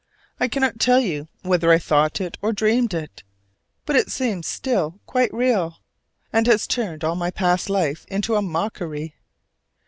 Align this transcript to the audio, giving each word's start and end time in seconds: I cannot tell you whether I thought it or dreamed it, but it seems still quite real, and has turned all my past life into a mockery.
I 0.39 0.47
cannot 0.47 0.79
tell 0.79 0.99
you 0.99 1.27
whether 1.43 1.71
I 1.71 1.77
thought 1.77 2.19
it 2.19 2.35
or 2.41 2.51
dreamed 2.51 2.95
it, 2.95 3.21
but 3.85 3.95
it 3.95 4.09
seems 4.09 4.47
still 4.47 4.99
quite 5.05 5.31
real, 5.31 5.77
and 6.33 6.47
has 6.47 6.65
turned 6.65 7.03
all 7.03 7.13
my 7.15 7.29
past 7.29 7.69
life 7.69 8.07
into 8.09 8.33
a 8.33 8.41
mockery. 8.41 9.13